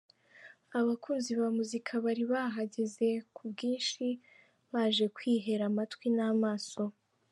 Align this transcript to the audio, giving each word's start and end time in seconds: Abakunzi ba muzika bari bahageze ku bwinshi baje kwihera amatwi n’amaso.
Abakunzi 0.79 1.31
ba 1.39 1.47
muzika 1.57 1.91
bari 2.05 2.23
bahageze 2.31 3.07
ku 3.35 3.41
bwinshi 3.51 4.05
baje 4.73 5.05
kwihera 5.15 5.63
amatwi 5.71 6.07
n’amaso. 6.17 6.83